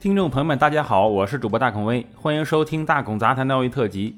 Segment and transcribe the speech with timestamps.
[0.00, 4.16] 听众朋友们，大家好，我是主播大孔威，欢迎收听大孔杂谈的奥运特辑。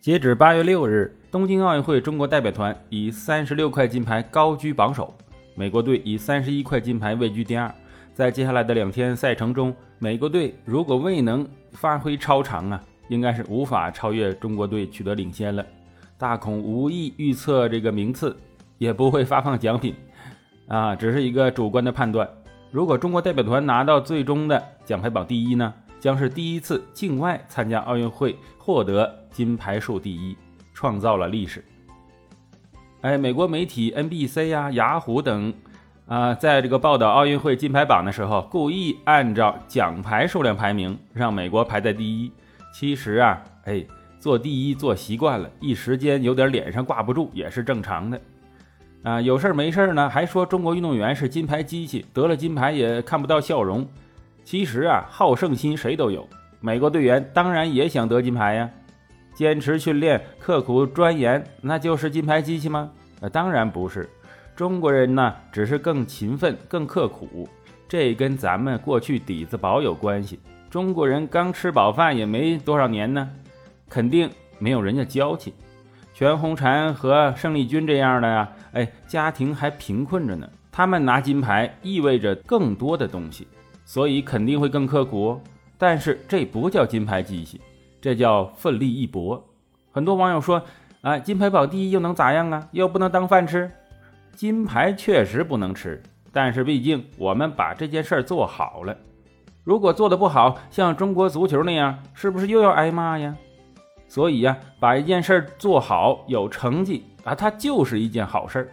[0.00, 5.14] 截止八月六日，东京奥运会中国代表团以三十六块金牌高居榜首，
[5.54, 7.72] 美国队以三十一块金牌位居第二。
[8.12, 15.64] 在接下来的两天赛程中，美国队如果未能发挥超常啊，应该是无法超越中国队取得领先了。
[16.18, 18.36] 大孔无意预测这个名次，
[18.78, 19.94] 也不会发放奖品，
[20.66, 22.28] 啊，只是一个主观的判断。
[22.72, 30.34] 如果中国代表团拿到最终的奖牌榜第一呢，将是第一次境外参加奥运会获得金牌数第一，
[30.72, 31.62] 创造了历史。
[33.02, 35.52] 哎，美国媒体 NBC 呀、雅虎等
[36.06, 42.32] 啊，在这个报道奥运会金牌榜的时候，故意按照奖牌数量排名，让美国排在第一。
[42.72, 43.84] 其实啊，哎，
[44.18, 48.18] 做第一做习惯了，一时间有点脸上挂不住，也是正常的。
[49.02, 53.86] 啊，有事儿没事儿呢，还说中国运动员是金牌机器，得了金牌也看不到笑容。
[54.44, 56.28] 其实啊，好胜心谁都有，
[56.60, 58.70] 美国队员当然也想得金牌呀。
[59.34, 62.90] 坚持训练，刻苦钻研，那就是金牌机器吗？
[63.20, 64.08] 呃，当然不是。
[64.54, 67.48] 中国人呢，只是更勤奋、更刻苦，
[67.88, 70.38] 这跟咱们过去底子薄有关系。
[70.70, 73.28] 中国人刚吃饱饭也没多少年呢，
[73.88, 75.54] 肯定没有人家娇气。
[76.14, 80.48] 全红婵和胜利军这样的呀，哎，家庭还贫困着呢。
[80.70, 83.46] 他们拿金牌意味着更多的东西，
[83.84, 85.40] 所以肯定会更刻苦。
[85.76, 87.60] 但是这不叫金牌机器，
[88.00, 89.42] 这叫奋力一搏。
[89.90, 90.62] 很多网友说，
[91.00, 92.68] 啊，金牌榜第一又能咋样啊？
[92.72, 93.70] 又不能当饭吃。
[94.34, 96.02] 金牌确实不能吃，
[96.32, 98.96] 但是毕竟我们把这件事儿做好了。
[99.64, 103.36] 如果做的不好，像中国足球那样，是不是又要挨骂呀？
[104.12, 108.68] 所以呀，把一件事做好有成绩啊，它就是一件好事儿。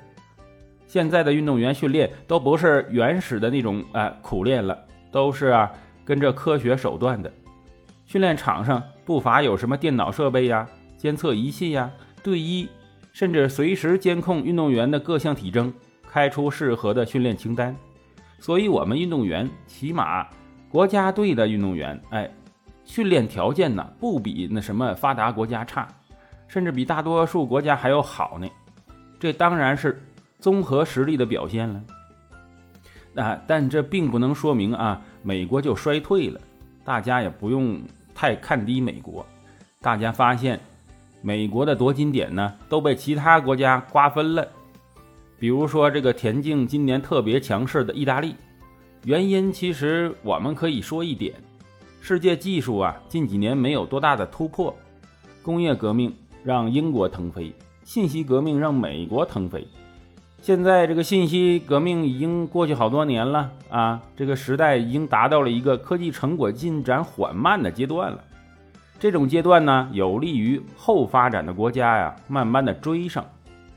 [0.85, 4.77] 现在的运动员训练都不是原始的那种啊苦练了，
[5.13, 5.71] 都是啊
[6.03, 7.31] 跟着科学手段的。
[8.05, 10.67] 训练场上不乏有什么电脑设备呀、
[10.97, 11.89] 监测仪器呀、
[12.21, 12.67] 队医，
[13.13, 15.73] 甚至随时监控运动员的各项体征，
[16.11, 17.73] 开出适合的训练清单。
[18.39, 20.27] 所以，我们运动员起码
[20.69, 22.29] 国家队的运动员，哎。
[22.89, 25.87] 训练条件呢，不比那什么发达国家差，
[26.47, 28.47] 甚至比大多数国家还要好呢。
[29.19, 30.01] 这当然是
[30.39, 31.83] 综合实力的表现了。
[33.13, 36.41] 啊，但这并不能说明啊，美国就衰退了。
[36.83, 37.79] 大家也不用
[38.15, 39.23] 太看低美国。
[39.81, 40.59] 大家发现，
[41.21, 44.47] 美国的夺金点呢，都被其他国家瓜分了。
[45.37, 48.35] 比如说这个田径今年特别强势的意大利，
[49.03, 51.35] 原因其实我们可以说一点。
[52.01, 54.75] 世界技术啊，近几年没有多大的突破。
[55.43, 59.67] 工业革命让英国腾飞，信息革命让美国腾飞。
[60.41, 68.23] 现在这个信息革命已经过去好多年了啊，这个时代已经达到了一个科技成果进展缓慢的阶段了。
[68.97, 73.25] 这种阶段呢，有利于后发展的国家呀，慢慢的追上。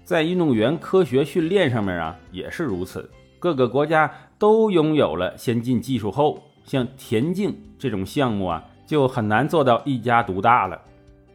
[0.04, 3.10] 在运动员科学训练上面啊，也是如此。
[3.38, 6.42] 各个国家都拥有了先进技术后。
[6.64, 10.80] 像田径这种项目啊，就很难做到一家独大了。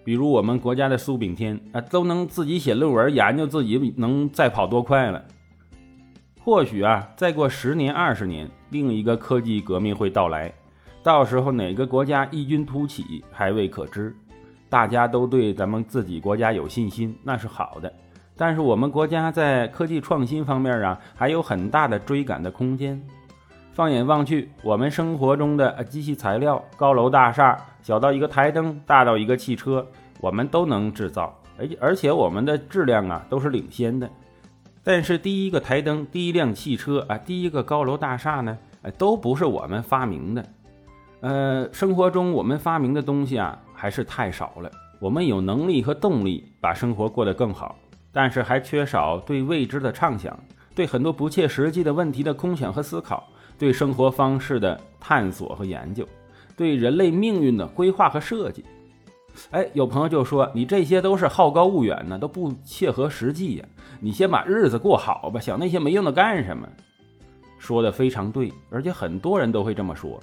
[0.03, 5.23] 比如我们国家的苏炳添啊，都能自己写论文，研究自己能再跑多快了。
[6.39, 10.53] 或许啊，再过十年、二十年，另一个科技革命会到来，
[11.03, 14.15] 到时候哪个国家异军突起还未可知。
[14.69, 17.91] 大家都对咱们自己国家有信心，那是好的。
[18.37, 23.01] 但是我们国家在科技创新方面啊，还有很大的追赶的空间。
[23.77, 29.85] 放眼望去，我们生活中的呃机器材料，高楼大厦，小到一个台灯，大到一个汽车，
[30.19, 34.09] 我们都能制造，而而且我们的质量啊都是领先的。
[34.83, 40.43] 但是第一个台灯，第一辆汽车啊，第一个高楼大厦呢，哎，都不是我们发明的。
[41.19, 44.71] 呃，生活中我们发明的东西啊，还是太少了。
[44.99, 47.75] 我们有能力和动力把生活过得更好，
[48.11, 50.35] 但是还缺少对未知的畅想，
[50.77, 53.27] 对很多不切实际的问题的空想和思考。
[53.57, 56.07] 对生活方式的探索和研究，
[56.55, 58.63] 对人类命运的规划和设计。
[59.49, 63.65] 哎，有朋友就说你这些都是好高骛远呢，都不切合实际呀。
[63.99, 66.69] 你先把日子过好吧，想那些没用的干什么？
[67.57, 70.19] 说的非常对，而且很多人都会这么说。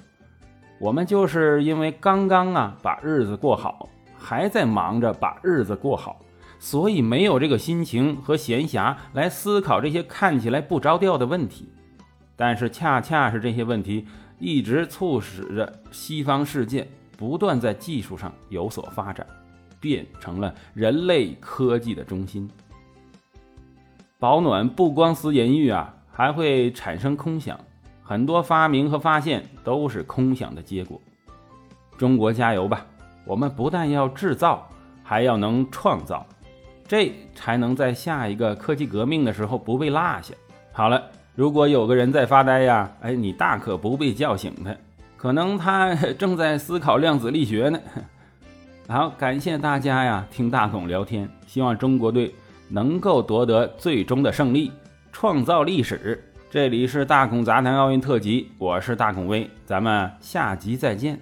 [0.79, 6.21] 我们就是因为刚刚啊把日子过好，还在忙着把日子过好，
[6.59, 11.69] 所以没有这个心情和闲暇来思考这些看起来不着调的问题。
[12.35, 14.05] 但是，恰恰是这些问题
[14.39, 16.87] 一直促使着西方世界
[17.17, 19.25] 不断在技术上有所发展，
[19.79, 22.49] 变成了人类科技的中心。
[24.19, 27.59] 保暖不光思淫欲啊，还会产生空想，
[28.01, 30.99] 很多发明和发现都是空想的结果。
[31.97, 32.85] 中国加油吧！
[33.25, 34.67] 我们不但要制造，
[35.03, 36.25] 还要能创造，
[36.87, 40.33] 这才能在下一个科技革命的时候不被落下。
[40.71, 41.01] 好了，
[41.33, 44.75] 如果有个人在发呆呀，哎，你大可不必叫醒他，
[45.17, 47.79] 可能他正在思考量子力学呢。
[48.87, 52.33] 好，感谢大家呀，听大孔聊天，希望中国队
[52.69, 54.71] 能够夺得最终的胜利，
[55.11, 56.23] 创造历史。
[56.51, 61.19] 这里是大孔杂谈奥运特辑，我是大孔威，咱们下集再见。